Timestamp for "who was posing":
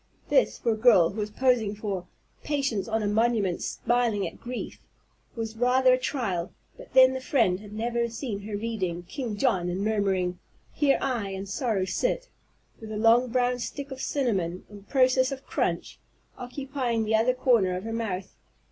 1.11-1.75